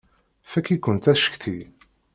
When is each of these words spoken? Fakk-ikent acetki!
Fakk-ikent 0.51 1.05
acetki! 1.11 1.57